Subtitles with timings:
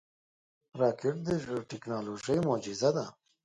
[0.81, 1.27] راکټ د
[1.69, 3.05] ټکنالوژۍ معجزه ده